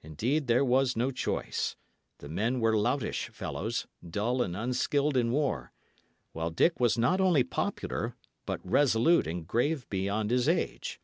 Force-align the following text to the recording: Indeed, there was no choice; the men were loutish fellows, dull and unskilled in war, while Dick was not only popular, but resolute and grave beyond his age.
Indeed, 0.00 0.46
there 0.46 0.64
was 0.64 0.94
no 0.94 1.10
choice; 1.10 1.74
the 2.18 2.28
men 2.28 2.60
were 2.60 2.76
loutish 2.78 3.30
fellows, 3.30 3.88
dull 4.08 4.40
and 4.40 4.56
unskilled 4.56 5.16
in 5.16 5.32
war, 5.32 5.72
while 6.30 6.50
Dick 6.50 6.78
was 6.78 6.96
not 6.96 7.20
only 7.20 7.42
popular, 7.42 8.14
but 8.44 8.60
resolute 8.64 9.26
and 9.26 9.44
grave 9.44 9.90
beyond 9.90 10.30
his 10.30 10.48
age. 10.48 11.00